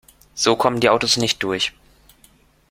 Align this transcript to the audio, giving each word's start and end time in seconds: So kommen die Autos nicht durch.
So 0.33 0.55
kommen 0.55 0.79
die 0.79 0.89
Autos 0.89 1.17
nicht 1.17 1.43
durch. 1.43 1.73